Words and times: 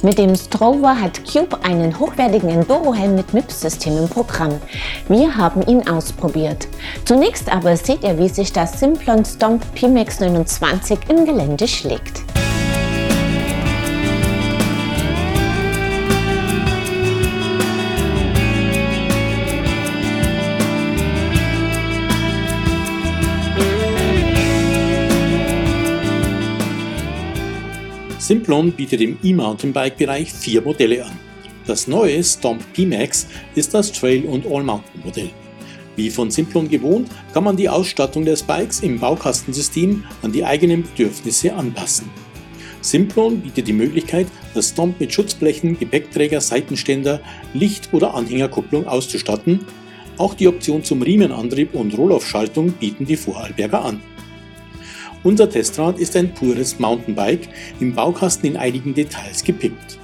Mit 0.00 0.16
dem 0.16 0.36
Strover 0.36 1.00
hat 1.00 1.20
Cube 1.24 1.58
einen 1.64 1.98
hochwertigen 1.98 2.48
Enduro-Helm 2.50 3.16
mit 3.16 3.34
MIPS-System 3.34 3.98
im 3.98 4.08
Programm. 4.08 4.60
Wir 5.08 5.36
haben 5.36 5.60
ihn 5.62 5.88
ausprobiert. 5.88 6.68
Zunächst 7.04 7.52
aber 7.52 7.76
seht 7.76 8.04
ihr, 8.04 8.16
wie 8.16 8.28
sich 8.28 8.52
das 8.52 8.78
Simplon 8.78 9.24
Stomp 9.24 9.64
Pimax 9.74 10.20
29 10.20 11.00
im 11.08 11.24
Gelände 11.24 11.66
schlägt. 11.66 12.22
Simplon 28.28 28.72
bietet 28.72 29.00
im 29.00 29.16
E-Mountainbike-Bereich 29.22 30.30
vier 30.30 30.60
Modelle 30.60 31.02
an. 31.02 31.18
Das 31.66 31.88
neue 31.88 32.22
Stomp 32.22 32.62
P-Max 32.74 33.26
ist 33.54 33.72
das 33.72 33.90
Trail- 33.90 34.26
und 34.26 34.44
All-Mountain-Modell. 34.44 35.30
Wie 35.96 36.10
von 36.10 36.30
Simplon 36.30 36.68
gewohnt, 36.68 37.08
kann 37.32 37.44
man 37.44 37.56
die 37.56 37.70
Ausstattung 37.70 38.26
des 38.26 38.42
Bikes 38.42 38.80
im 38.80 38.98
Baukastensystem 38.98 40.04
an 40.20 40.30
die 40.30 40.44
eigenen 40.44 40.82
Bedürfnisse 40.82 41.54
anpassen. 41.54 42.10
Simplon 42.82 43.40
bietet 43.40 43.66
die 43.66 43.72
Möglichkeit, 43.72 44.26
das 44.52 44.68
Stomp 44.68 45.00
mit 45.00 45.10
Schutzblechen, 45.10 45.78
Gepäckträger, 45.78 46.42
Seitenständer, 46.42 47.22
Licht- 47.54 47.94
oder 47.94 48.12
Anhängerkupplung 48.12 48.86
auszustatten. 48.86 49.60
Auch 50.18 50.34
die 50.34 50.48
Option 50.48 50.84
zum 50.84 51.00
Riemenantrieb 51.00 51.74
und 51.74 51.96
Rollaufschaltung 51.96 52.72
bieten 52.72 53.06
die 53.06 53.16
Vorarlberger 53.16 53.82
an. 53.82 54.02
Unser 55.24 55.50
Testrad 55.50 55.98
ist 55.98 56.14
ein 56.16 56.32
pures 56.32 56.78
Mountainbike, 56.78 57.48
im 57.80 57.94
Baukasten 57.94 58.50
in 58.50 58.56
einigen 58.56 58.94
Details 58.94 59.42
gepimpt. 59.42 59.98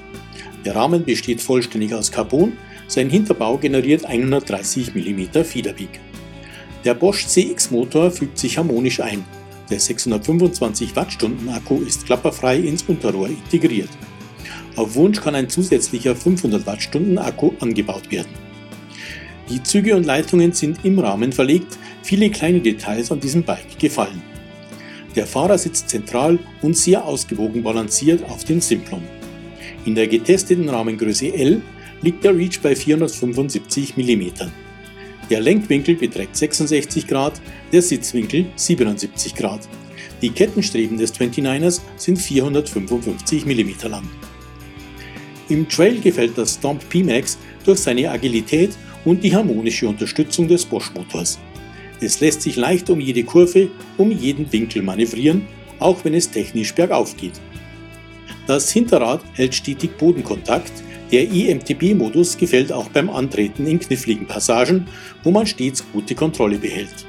Der 0.64 0.74
Rahmen 0.74 1.04
besteht 1.04 1.40
vollständig 1.40 1.94
aus 1.94 2.10
Carbon, 2.10 2.54
sein 2.88 3.10
Hinterbau 3.10 3.56
generiert 3.58 4.04
130 4.04 4.94
mm 4.94 5.44
Federweg. 5.44 6.00
Der 6.84 6.94
Bosch 6.94 7.26
CX 7.26 7.70
Motor 7.70 8.10
fügt 8.10 8.38
sich 8.38 8.58
harmonisch 8.58 9.00
ein. 9.00 9.24
Der 9.70 9.80
625 9.80 10.94
Wattstunden 10.96 11.48
Akku 11.48 11.80
ist 11.82 12.06
klapperfrei 12.06 12.58
ins 12.58 12.82
Unterrohr 12.82 13.28
integriert. 13.28 13.88
Auf 14.76 14.96
Wunsch 14.96 15.20
kann 15.20 15.34
ein 15.34 15.48
zusätzlicher 15.48 16.16
500 16.16 16.66
Wattstunden 16.66 17.18
Akku 17.18 17.52
angebaut 17.60 18.10
werden. 18.10 18.32
Die 19.48 19.62
Züge 19.62 19.94
und 19.94 20.04
Leitungen 20.04 20.52
sind 20.52 20.84
im 20.84 20.98
Rahmen 20.98 21.32
verlegt, 21.32 21.78
viele 22.02 22.30
kleine 22.30 22.60
Details 22.60 23.12
an 23.12 23.20
diesem 23.20 23.44
Bike 23.44 23.78
gefallen. 23.78 24.22
Der 25.16 25.26
Fahrer 25.26 25.58
sitzt 25.58 25.88
zentral 25.88 26.38
und 26.62 26.76
sehr 26.76 27.04
ausgewogen 27.04 27.62
balanciert 27.62 28.28
auf 28.28 28.44
den 28.44 28.60
Simplon. 28.60 29.02
In 29.84 29.94
der 29.94 30.08
getesteten 30.08 30.68
Rahmengröße 30.68 31.32
L 31.32 31.62
liegt 32.02 32.24
der 32.24 32.36
Reach 32.36 32.60
bei 32.60 32.74
475 32.74 33.96
mm. 33.96 34.22
Der 35.30 35.40
Lenkwinkel 35.40 35.94
beträgt 35.94 36.36
66 36.36 37.06
Grad, 37.06 37.40
der 37.72 37.80
Sitzwinkel 37.80 38.46
77 38.56 39.34
Grad. 39.34 39.60
Die 40.20 40.30
Kettenstreben 40.30 40.98
des 40.98 41.14
29ers 41.14 41.80
sind 41.96 42.18
455 42.18 43.46
mm 43.46 43.88
lang. 43.88 44.08
Im 45.48 45.68
Trail 45.68 46.00
gefällt 46.00 46.36
das 46.36 46.54
Stomp 46.54 46.86
P-Max 46.88 47.38
durch 47.64 47.78
seine 47.78 48.10
Agilität 48.10 48.70
und 49.04 49.22
die 49.22 49.34
harmonische 49.34 49.86
Unterstützung 49.88 50.48
des 50.48 50.64
Bosch-Motors. 50.64 51.38
Es 52.04 52.20
lässt 52.20 52.42
sich 52.42 52.56
leicht 52.56 52.90
um 52.90 53.00
jede 53.00 53.24
Kurve, 53.24 53.70
um 53.96 54.10
jeden 54.10 54.52
Winkel 54.52 54.82
manövrieren, 54.82 55.46
auch 55.78 56.04
wenn 56.04 56.12
es 56.12 56.30
technisch 56.30 56.74
bergauf 56.74 57.16
geht. 57.16 57.40
Das 58.46 58.70
Hinterrad 58.70 59.22
hält 59.32 59.54
stetig 59.54 59.96
Bodenkontakt, 59.96 60.70
der 61.10 61.22
EMTB-Modus 61.32 62.36
gefällt 62.36 62.72
auch 62.72 62.90
beim 62.90 63.08
Antreten 63.08 63.66
in 63.66 63.80
kniffligen 63.80 64.26
Passagen, 64.26 64.86
wo 65.22 65.30
man 65.30 65.46
stets 65.46 65.82
gute 65.94 66.14
Kontrolle 66.14 66.58
behält. 66.58 67.06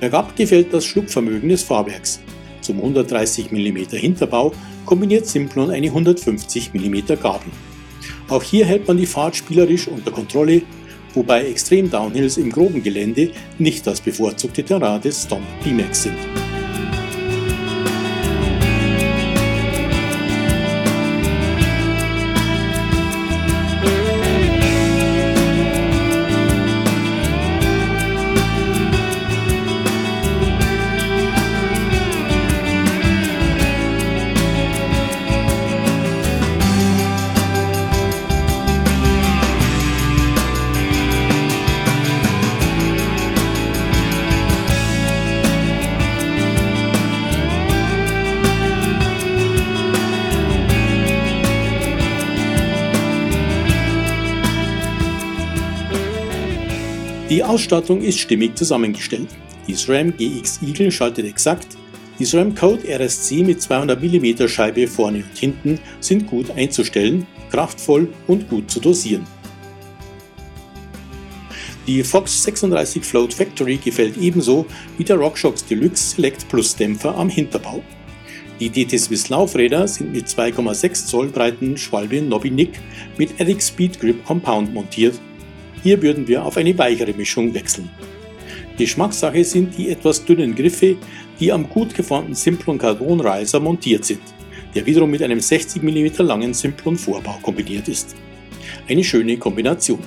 Bergab 0.00 0.34
gefällt 0.34 0.74
das 0.74 0.84
Schluckvermögen 0.84 1.48
des 1.48 1.62
Fahrwerks. 1.62 2.20
Zum 2.60 2.78
130 2.78 3.52
mm 3.52 3.96
Hinterbau 3.96 4.52
kombiniert 4.84 5.28
Simplon 5.28 5.70
eine 5.70 5.86
150 5.86 6.74
mm 6.74 7.20
Gabel. 7.22 7.52
Auch 8.28 8.42
hier 8.42 8.66
hält 8.66 8.88
man 8.88 8.96
die 8.96 9.06
Fahrt 9.06 9.36
spielerisch 9.36 9.86
unter 9.86 10.10
Kontrolle 10.10 10.62
wobei 11.14 11.46
Extrem 11.46 11.90
Downhills 11.90 12.36
im 12.36 12.50
groben 12.50 12.82
Gelände 12.82 13.30
nicht 13.58 13.86
das 13.86 14.00
bevorzugte 14.00 14.64
Terrain 14.64 15.00
des 15.00 15.22
Stomp 15.22 15.44
B-Max 15.64 16.04
sind. 16.04 16.41
Die 57.32 57.42
Ausstattung 57.42 58.02
ist 58.02 58.18
stimmig 58.18 58.58
zusammengestellt. 58.58 59.28
Die 59.66 59.74
SRAM 59.74 60.14
GX 60.14 60.60
Eagle 60.66 60.90
schaltet 60.92 61.24
exakt, 61.24 61.66
die 62.18 62.26
SRAM 62.26 62.54
Code 62.54 62.86
RSC 62.86 63.42
mit 63.42 63.62
200 63.62 64.02
mm 64.02 64.46
Scheibe 64.48 64.86
vorne 64.86 65.24
und 65.24 65.38
hinten 65.38 65.80
sind 65.98 66.26
gut 66.26 66.50
einzustellen, 66.50 67.26
kraftvoll 67.50 68.12
und 68.26 68.50
gut 68.50 68.70
zu 68.70 68.80
dosieren. 68.80 69.26
Die 71.86 72.02
Fox 72.02 72.42
36 72.42 73.02
Float 73.02 73.32
Factory 73.32 73.78
gefällt 73.82 74.18
ebenso 74.18 74.66
wie 74.98 75.04
der 75.04 75.16
RockShox 75.16 75.64
Deluxe 75.64 76.16
Select 76.16 76.46
Plus 76.50 76.76
Dämpfer 76.76 77.16
am 77.16 77.30
Hinterbau. 77.30 77.82
Die 78.60 78.68
DT 78.68 79.00
Swiss 79.00 79.30
Laufräder 79.30 79.88
sind 79.88 80.12
mit 80.12 80.26
2,6 80.26 81.06
Zoll 81.06 81.28
breiten 81.28 81.78
Schwalbe 81.78 82.20
Nobby 82.20 82.50
Nick 82.50 82.78
mit 83.16 83.40
Eric 83.40 83.62
Speed 83.62 83.98
Grip 84.00 84.22
Compound 84.26 84.74
montiert 84.74 85.18
hier 85.82 86.00
würden 86.02 86.28
wir 86.28 86.44
auf 86.44 86.56
eine 86.56 86.76
weichere 86.78 87.12
Mischung 87.12 87.52
wechseln. 87.54 87.90
Geschmackssache 88.76 89.44
sind 89.44 89.76
die 89.76 89.90
etwas 89.90 90.24
dünnen 90.24 90.54
Griffe, 90.54 90.96
die 91.38 91.52
am 91.52 91.68
gut 91.68 91.94
geformten 91.94 92.34
Simplon 92.34 92.78
Carbon 92.78 93.20
Riser 93.20 93.60
montiert 93.60 94.04
sind, 94.04 94.22
der 94.74 94.86
wiederum 94.86 95.10
mit 95.10 95.22
einem 95.22 95.40
60 95.40 95.82
mm 95.82 96.24
langen 96.24 96.54
Simplon 96.54 96.96
Vorbau 96.96 97.38
kombiniert 97.42 97.88
ist. 97.88 98.16
Eine 98.88 99.04
schöne 99.04 99.36
Kombination. 99.36 100.00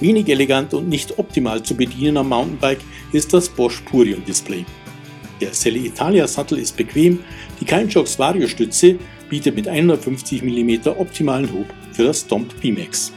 Wenig 0.00 0.28
elegant 0.28 0.74
und 0.74 0.88
nicht 0.88 1.18
optimal 1.18 1.62
zu 1.62 1.74
bedienen 1.74 2.18
am 2.18 2.28
Mountainbike 2.28 2.82
ist 3.12 3.32
das 3.32 3.48
Bosch 3.48 3.80
Purion 3.80 4.24
Display. 4.24 4.64
Der 5.40 5.54
Selle 5.54 5.78
Italia 5.78 6.26
Sattel 6.26 6.58
ist 6.58 6.76
bequem, 6.76 7.20
die 7.60 7.64
Keinshocks 7.64 8.18
Vario 8.18 8.46
Stütze 8.46 8.98
bietet 9.28 9.54
mit 9.56 9.68
150 9.68 10.42
mm 10.42 10.88
optimalen 10.98 11.50
Hub 11.52 11.66
für 11.92 12.04
das 12.04 12.20
Stomp 12.20 12.58
B-Max. 12.60 13.12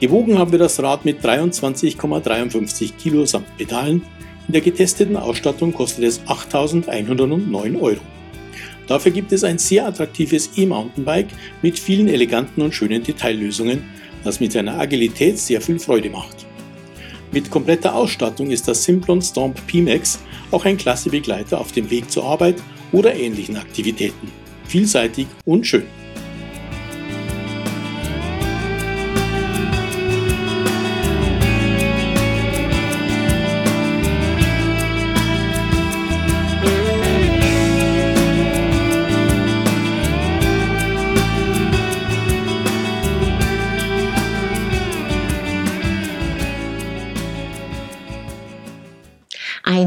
Gewogen 0.00 0.38
haben 0.38 0.50
wir 0.50 0.58
das 0.58 0.82
Rad 0.82 1.04
mit 1.04 1.22
23,53 1.22 2.94
Kilo 2.96 3.26
samt 3.26 3.54
Pedalen. 3.58 4.00
In 4.46 4.52
der 4.52 4.62
getesteten 4.62 5.14
Ausstattung 5.14 5.74
kostet 5.74 6.04
es 6.04 6.22
8.109 6.22 7.78
Euro. 7.78 8.00
Dafür 8.86 9.12
gibt 9.12 9.30
es 9.32 9.44
ein 9.44 9.58
sehr 9.58 9.86
attraktives 9.86 10.52
E-Mountainbike 10.56 11.28
mit 11.60 11.78
vielen 11.78 12.08
eleganten 12.08 12.62
und 12.62 12.74
schönen 12.74 13.02
Detaillösungen, 13.02 13.84
das 14.24 14.40
mit 14.40 14.52
seiner 14.52 14.80
Agilität 14.80 15.38
sehr 15.38 15.60
viel 15.60 15.78
Freude 15.78 16.08
macht. 16.08 16.46
Mit 17.30 17.50
kompletter 17.50 17.94
Ausstattung 17.94 18.50
ist 18.50 18.66
das 18.68 18.82
Simplon 18.82 19.20
Stomp 19.20 19.64
P-Max 19.66 20.18
auch 20.50 20.64
ein 20.64 20.78
klasse 20.78 21.10
Begleiter 21.10 21.60
auf 21.60 21.72
dem 21.72 21.90
Weg 21.90 22.10
zur 22.10 22.24
Arbeit 22.24 22.56
oder 22.90 23.14
ähnlichen 23.14 23.58
Aktivitäten. 23.58 24.32
Vielseitig 24.64 25.26
und 25.44 25.66
schön. 25.66 25.99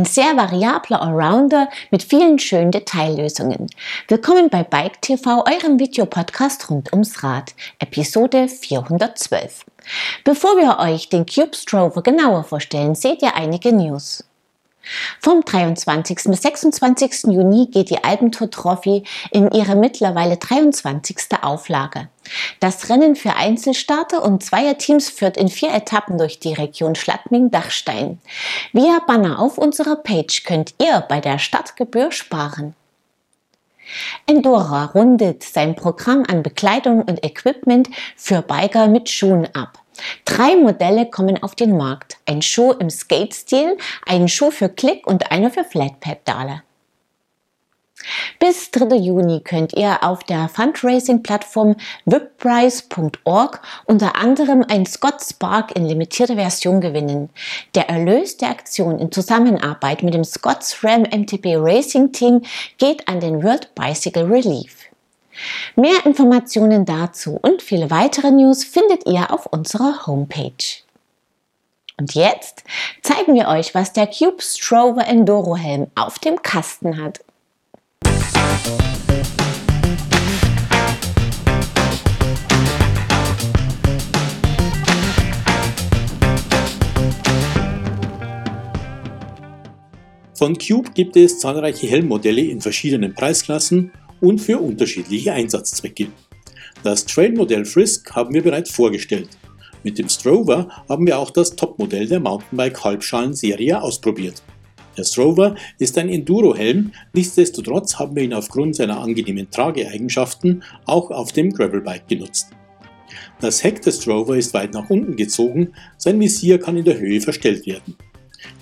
Ein 0.03 0.07
sehr 0.07 0.35
variabler 0.35 1.01
Allrounder 1.01 1.69
mit 1.89 2.03
vielen 2.03 2.37
schönen 2.37 2.71
Detaillösungen. 2.71 3.67
Willkommen 4.09 4.49
bei 4.49 4.61
Bike 4.61 5.01
TV, 5.01 5.45
eurem 5.45 5.79
Videopodcast 5.79 6.69
rund 6.69 6.91
ums 6.91 7.23
Rad, 7.23 7.55
Episode 7.79 8.49
412. 8.49 9.63
Bevor 10.25 10.57
wir 10.57 10.79
euch 10.79 11.07
den 11.07 11.25
Cube 11.25 11.55
Strover 11.55 12.03
genauer 12.03 12.43
vorstellen, 12.43 12.95
seht 12.95 13.21
ihr 13.21 13.33
einige 13.33 13.71
News. 13.71 14.25
Vom 15.19 15.43
23. 15.45 16.23
bis 16.25 16.41
26. 16.41 17.31
Juni 17.33 17.67
geht 17.67 17.89
die 17.89 18.03
Alpentour 18.03 18.49
Trophy 18.49 19.03
in 19.31 19.49
ihre 19.51 19.75
mittlerweile 19.75 20.37
23. 20.37 21.17
Auflage. 21.41 22.09
Das 22.59 22.89
Rennen 22.89 23.15
für 23.15 23.35
Einzelstarter 23.35 24.23
und 24.23 24.43
Zweierteams 24.43 25.09
führt 25.09 25.37
in 25.37 25.47
vier 25.47 25.73
Etappen 25.73 26.17
durch 26.17 26.39
die 26.39 26.53
Region 26.53 26.95
Schladming-Dachstein. 26.95 28.19
Via 28.73 28.99
Banner 29.05 29.39
auf 29.39 29.57
unserer 29.57 29.95
Page 29.95 30.43
könnt 30.43 30.73
ihr 30.81 31.01
bei 31.07 31.21
der 31.21 31.39
Stadtgebühr 31.39 32.11
sparen. 32.11 32.75
Endora 34.25 34.85
rundet 34.85 35.43
sein 35.43 35.75
Programm 35.75 36.23
an 36.27 36.43
Bekleidung 36.43 37.03
und 37.03 37.23
Equipment 37.23 37.89
für 38.15 38.41
Biker 38.41 38.87
mit 38.87 39.09
Schuhen 39.09 39.47
ab. 39.53 39.82
Drei 40.25 40.55
Modelle 40.55 41.09
kommen 41.09 41.41
auf 41.41 41.55
den 41.55 41.77
Markt. 41.77 42.17
Ein 42.25 42.41
Schuh 42.41 42.71
im 42.71 42.89
Skate-Stil, 42.89 43.77
ein 44.05 44.27
Schuh 44.27 44.51
für 44.51 44.69
Klick 44.69 45.07
und 45.07 45.31
einer 45.31 45.51
für 45.51 45.63
Flatpedale. 45.63 46.63
Bis 48.39 48.71
3. 48.71 48.95
Juni 48.95 49.41
könnt 49.41 49.73
ihr 49.73 50.03
auf 50.03 50.23
der 50.23 50.49
Fundraising-Plattform 50.49 51.75
webprice.org 52.05 53.61
unter 53.85 54.15
anderem 54.15 54.65
ein 54.67 54.85
Scott 54.85 55.21
Spark 55.21 55.75
in 55.75 55.85
limitierter 55.85 56.35
Version 56.35 56.81
gewinnen. 56.81 57.29
Der 57.75 57.89
Erlös 57.89 58.37
der 58.37 58.49
Aktion 58.49 58.99
in 58.99 59.11
Zusammenarbeit 59.11 60.03
mit 60.03 60.13
dem 60.13 60.23
Scott 60.23 60.63
SRAM 60.63 61.03
MTB 61.03 61.55
Racing 61.55 62.11
Team 62.11 62.41
geht 62.77 63.07
an 63.07 63.19
den 63.19 63.43
World 63.43 63.73
Bicycle 63.75 64.25
Relief. 64.25 64.92
Mehr 65.75 66.05
Informationen 66.05 66.85
dazu 66.85 67.39
und 67.41 67.61
viele 67.61 67.89
weitere 67.89 68.31
News 68.31 68.63
findet 68.63 69.05
ihr 69.05 69.31
auf 69.31 69.45
unserer 69.47 70.05
Homepage. 70.05 70.83
Und 71.97 72.15
jetzt 72.15 72.63
zeigen 73.01 73.35
wir 73.35 73.47
euch, 73.47 73.75
was 73.75 73.93
der 73.93 74.07
Cube 74.07 74.41
Strover 74.41 75.05
Enduro 75.05 75.55
Helm 75.55 75.87
auf 75.95 76.19
dem 76.19 76.41
Kasten 76.41 77.01
hat. 77.01 77.19
Von 90.35 90.57
Cube 90.57 90.91
gibt 90.93 91.15
es 91.15 91.39
zahlreiche 91.39 91.87
Helmmodelle 91.87 92.41
in 92.41 92.59
verschiedenen 92.59 93.13
Preisklassen 93.13 93.93
und 94.23 94.39
für 94.39 94.57
unterschiedliche 94.57 95.33
Einsatzzwecke. 95.33 96.07
Das 96.81 97.05
Trail-Modell 97.05 97.65
Frisk 97.65 98.15
haben 98.15 98.33
wir 98.33 98.41
bereits 98.41 98.71
vorgestellt. 98.71 99.27
Mit 99.83 99.99
dem 99.99 100.07
Strover 100.07 100.69
haben 100.87 101.05
wir 101.05 101.19
auch 101.19 101.29
das 101.29 101.57
Topmodell 101.57 102.07
der 102.07 102.21
Mountainbike-Halbschalen-Serie 102.21 103.81
ausprobiert. 103.81 104.41
Der 104.95 105.03
Strover 105.03 105.55
ist 105.77 105.97
ein 105.97 106.07
Enduro-Helm, 106.07 106.93
nichtsdestotrotz 107.11 107.99
haben 107.99 108.15
wir 108.15 108.23
ihn 108.23 108.33
aufgrund 108.33 108.77
seiner 108.77 109.01
angenehmen 109.01 109.49
Trageeigenschaften 109.51 110.63
auch 110.85 111.11
auf 111.11 111.33
dem 111.33 111.51
Gravelbike 111.51 112.07
genutzt. 112.07 112.47
Das 113.41 113.61
Heck 113.61 113.81
des 113.81 114.01
Strover 114.01 114.37
ist 114.37 114.53
weit 114.53 114.73
nach 114.73 114.89
unten 114.89 115.17
gezogen, 115.17 115.73
sein 115.97 116.19
Visier 116.21 116.59
kann 116.59 116.77
in 116.77 116.85
der 116.85 116.97
Höhe 116.97 117.19
verstellt 117.19 117.67
werden. 117.67 117.97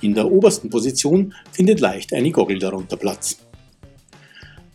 In 0.02 0.16
der 0.16 0.32
obersten 0.32 0.72
Position 0.72 1.36
findet 1.52 1.80
leicht 1.80 2.14
eine 2.14 2.32
Goggle 2.32 2.58
darunter 2.58 2.98
Platz. 2.98 3.38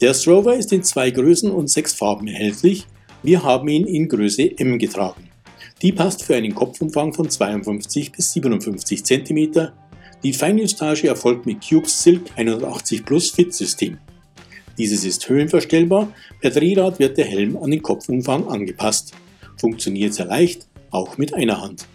Der 0.03 0.13
Strover 0.13 0.55
ist 0.55 0.75
in 0.75 0.83
zwei 0.83 1.11
Größen 1.11 1.51
und 1.51 1.71
sechs 1.71 1.95
Farben 1.95 2.29
erhältlich. 2.29 2.87
Wir 3.23 3.43
haben 3.43 3.67
ihn 3.69 3.87
in 3.87 4.11
Größe 4.11 4.59
M 4.59 4.79
getragen. 4.79 5.31
Die 5.81 5.91
passt 5.91 6.23
für 6.23 6.37
einen 6.37 6.55
Kopfumfang 6.55 7.15
von 7.15 7.31
52 7.31 8.13
bis 8.13 8.33
57 8.35 9.03
cm. 9.03 9.71
Die 10.23 10.35
Feinjustage 10.35 11.09
erfolgt 11.09 11.47
mit 11.47 11.67
Cubes 11.67 12.03
Silk 12.03 12.31
180 12.37 13.07
Plus 13.07 13.31
Fit 13.31 13.55
System. 13.55 13.97
Dieses 14.77 15.03
ist 15.03 15.27
höhenverstellbar, 15.31 16.13
per 16.43 16.51
Drehrad 16.51 16.99
wird 16.99 17.17
der 17.17 17.25
Helm 17.25 17.57
an 17.57 17.71
den 17.71 17.81
Kopfumfang 17.81 18.49
angepasst. 18.49 19.15
Funktioniert 19.59 20.13
sehr 20.13 20.27
leicht, 20.27 20.69
auch 20.91 21.17
mit 21.17 21.33
einer 21.33 21.63
Hand. 21.63 21.87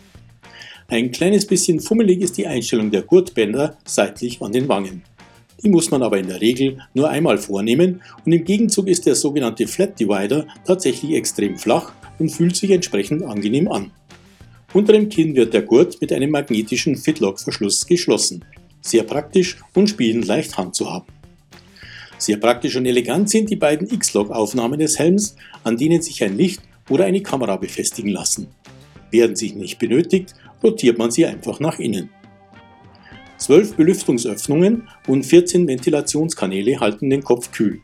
Ein 0.88 1.12
kleines 1.12 1.46
bisschen 1.46 1.80
fummelig 1.80 2.22
ist 2.22 2.36
die 2.38 2.48
Einstellung 2.48 2.90
der 2.90 3.04
Gurtbänder 3.04 3.78
seitlich 3.86 4.42
an 4.42 4.52
den 4.52 4.68
Wangen. 4.68 5.04
Die 5.64 5.70
muss 5.70 5.92
man 5.92 6.02
aber 6.02 6.18
in 6.18 6.28
der 6.28 6.42
Regel 6.42 6.80
nur 6.94 7.10
einmal 7.10 7.38
vornehmen 7.38 8.02
und 8.26 8.32
im 8.32 8.44
Gegenzug 8.44 8.88
ist 8.88 9.06
der 9.06 9.16
sogenannte 9.16 9.68
Flat 9.68 10.00
Divider 10.00 10.48
tatsächlich 10.66 11.14
extrem 11.14 11.58
flach 11.58 11.92
und 12.18 12.30
fühlt 12.30 12.56
sich 12.56 12.72
entsprechend 12.72 13.24
angenehm 13.24 13.72
an. 13.72 13.92
Unter 14.74 14.94
dem 14.94 15.10
Kinn 15.10 15.36
wird 15.36 15.54
der 15.54 15.64
Gurt 15.64 16.00
mit 16.02 16.14
einem 16.14 16.32
magnetischen 16.32 16.96
Fitlock-Verschluss 16.96 17.86
geschlossen. 17.86 18.46
Sehr 18.82 19.04
praktisch 19.04 19.58
und 19.74 19.90
spielend 19.90 20.26
leicht 20.26 20.58
handzuhaben. 20.58 21.08
Sehr 22.18 22.38
praktisch 22.38 22.76
und 22.76 22.86
elegant 22.86 23.30
sind 23.30 23.50
die 23.50 23.56
beiden 23.56 23.92
X-Log-Aufnahmen 23.92 24.80
des 24.80 24.98
Helms, 24.98 25.36
an 25.64 25.78
denen 25.78 26.02
sich 26.02 26.24
ein 26.24 26.38
Licht 26.38 26.62
oder 26.90 27.06
eine 27.06 27.22
Kamera 27.22 27.58
befestigen 27.58 28.12
lassen. 28.12 28.48
Werden 29.12 29.36
sie 29.36 29.52
nicht 29.54 29.78
benötigt, 29.78 30.34
rotiert 30.64 30.98
man 30.98 31.12
sie 31.12 31.26
einfach 31.26 31.60
nach 31.60 31.80
innen. 31.80 32.10
12 33.42 33.76
Belüftungsöffnungen 33.76 34.88
und 35.08 35.24
14 35.24 35.68
Ventilationskanäle 35.68 36.80
halten 36.80 37.10
den 37.10 37.24
Kopf 37.24 37.52
kühl. 37.52 37.82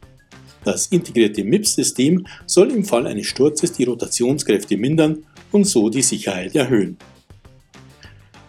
Das 0.64 0.88
integrierte 0.88 1.44
MIPS-System 1.44 2.28
soll 2.46 2.70
im 2.72 2.86
Fall 2.86 3.08
eines 3.08 3.26
Sturzes 3.26 3.72
die 3.72 3.86
Rotationskräfte 3.86 4.78
mindern 4.78 5.26
und 5.52 5.66
so 5.66 5.90
die 5.90 6.04
Sicherheit 6.04 6.56
erhöhen. 6.56 6.98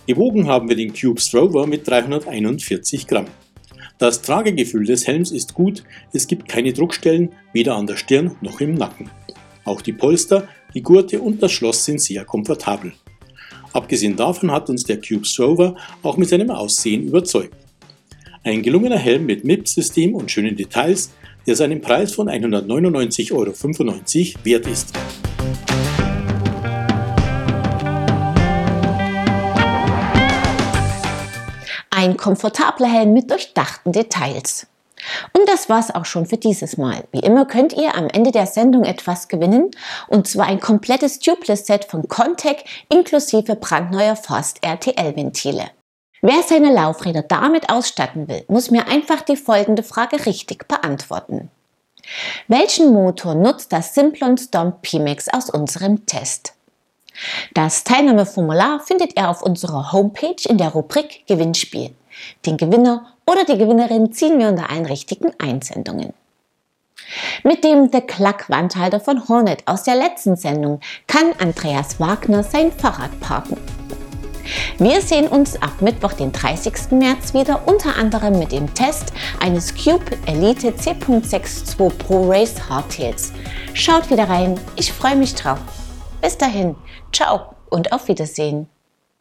Gewogen 0.07 0.49
haben 0.49 0.69
wir 0.69 0.77
den 0.77 0.93
Cube 0.93 1.21
Strover 1.21 1.67
mit 1.67 1.89
341 1.89 3.07
Gramm. 3.07 3.27
Das 3.97 4.21
Tragegefühl 4.21 4.85
des 4.85 5.07
Helms 5.07 5.31
ist 5.31 5.55
gut, 5.55 5.85
es 6.13 6.27
gibt 6.27 6.47
keine 6.47 6.75
Druckstellen, 6.75 7.31
weder 7.55 7.77
an 7.77 7.87
der 7.87 7.97
Stirn 7.97 8.37
noch 8.43 8.61
im 8.61 8.75
Nacken. 8.75 9.11
Auch 9.65 9.81
die 9.81 9.95
Polster, 9.95 10.47
die 10.75 10.83
Gurte 10.83 11.23
und 11.23 11.43
das 11.43 11.53
Schloss 11.53 11.87
sind 11.87 12.03
sehr 12.03 12.27
komfortabel. 12.27 12.93
Abgesehen 13.73 14.17
davon 14.17 14.51
hat 14.51 14.71
uns 14.71 14.85
der 14.85 15.01
Cube 15.01 15.27
Rover 15.39 15.77
auch 16.03 16.17
mit 16.17 16.29
seinem 16.29 16.51
Aussehen 16.51 17.05
überzeugt. 17.05 17.55
Ein 18.45 18.63
gelungener 18.63 18.99
Helm 18.99 19.27
mit 19.27 19.45
MIP-System 19.45 20.15
und 20.15 20.31
schönen 20.31 20.57
Details, 20.57 21.11
der 21.47 21.57
seinen 21.57 21.81
Preis 21.81 22.15
von 22.15 22.29
199,95 22.29 23.33
Euro 23.33 24.45
wert 24.45 24.67
ist. 24.67 24.93
Ein 31.91 32.17
komfortabler 32.17 32.87
Helm 32.93 33.13
mit 33.13 33.31
durchdachten 33.31 33.93
Details. 33.93 34.67
Und 35.33 35.49
das 35.49 35.69
war's 35.69 35.95
auch 35.95 36.05
schon 36.05 36.27
für 36.27 36.37
dieses 36.37 36.77
Mal. 36.77 37.05
Wie 37.13 37.21
immer 37.21 37.47
könnt 37.47 37.73
ihr 37.73 37.95
am 37.95 38.09
Ende 38.09 38.31
der 38.31 38.47
Sendung 38.47 38.85
etwas 38.85 39.29
gewinnen, 39.29 39.71
und 40.09 40.27
zwar 40.27 40.47
ein 40.47 40.61
komplettes 40.61 41.19
Tubeless-Set 41.19 41.85
von 41.85 42.09
Contec 42.09 42.65
inklusive 42.89 43.57
brandneuer 43.57 44.17
Fast 44.17 44.65
RTL-Ventile. 44.65 45.71
Wer 46.21 46.43
seine 46.43 46.73
Laufräder 46.73 47.23
damit 47.23 47.71
ausstatten 47.71 48.29
will, 48.29 48.45
muss 48.49 48.71
mir 48.71 48.89
einfach 48.89 49.23
die 49.23 49.37
folgende 49.37 49.83
Frage 49.83 50.27
richtig 50.27 50.67
beantworten. 50.67 51.51
Welchen 52.49 52.93
Motor 52.93 53.35
nutzt 53.35 53.73
das 53.73 53.95
Simplon 53.95 54.37
Stomp 54.37 54.83
Pimax 54.83 55.29
aus 55.29 55.51
unserem 55.51 56.07
Test? 56.07 56.55
Das 57.55 57.85
Teilnahmeformular 57.85 58.81
findet 58.81 59.19
ihr 59.19 59.29
auf 59.29 59.43
unserer 59.43 59.93
Homepage 59.93 60.49
in 60.49 60.59
der 60.59 60.69
Rubrik 60.69 61.27
Gewinnspiel. 61.27 61.95
Den 62.47 62.57
Gewinner 62.57 63.15
oder 63.29 63.45
die 63.45 63.59
Gewinnerin 63.59 64.11
ziehen 64.11 64.39
wir 64.39 64.49
unter 64.49 64.71
allen 64.71 64.87
richtigen 64.87 65.31
Einsendungen. 65.39 66.15
Mit 67.45 67.63
dem 67.63 67.91
The 67.93 68.01
Cluck 68.01 68.49
Wandhalter 68.49 69.01
von 69.01 69.29
Hornet 69.29 69.63
aus 69.67 69.83
der 69.83 69.97
letzten 69.97 70.37
Sendung 70.37 70.81
kann 71.07 71.33
Andreas 71.39 72.01
Wagner 72.01 72.43
sein 72.43 72.73
Fahrrad 72.73 73.21
parken. 73.21 73.59
Wir 74.79 75.03
sehen 75.03 75.29
uns 75.29 75.61
ab 75.61 75.83
Mittwoch, 75.83 76.15
den 76.15 76.33
30. 76.33 76.93
März 76.93 77.35
wieder, 77.35 77.69
unter 77.69 77.97
anderem 77.97 78.39
mit 78.39 78.51
dem 78.51 78.73
Test 78.73 79.13
eines 79.41 79.75
Cube 79.75 80.17
Elite 80.25 80.75
C.62 80.75 81.91
Pro 81.99 82.31
Race 82.31 82.69
Hardtails. 82.69 83.33
Schaut 83.75 84.11
wieder 84.11 84.29
rein, 84.29 84.59
ich 84.77 84.91
freue 84.91 85.17
mich 85.17 85.35
drauf. 85.35 85.59
Bis 86.23 86.39
dahin, 86.39 86.77
ciao 87.13 87.55
und 87.69 87.93
auf 87.93 88.09
Wiedersehen. 88.09 88.69